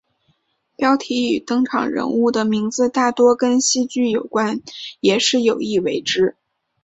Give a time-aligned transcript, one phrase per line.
[0.75, 4.63] 标题与登场人物的名字大多跟戏剧有关
[4.99, 6.35] 也是有意为之。